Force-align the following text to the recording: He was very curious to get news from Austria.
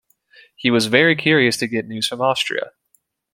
He 0.55 0.71
was 0.71 0.87
very 0.87 1.15
curious 1.15 1.57
to 1.57 1.67
get 1.67 1.85
news 1.87 2.07
from 2.07 2.21
Austria. 2.21 2.71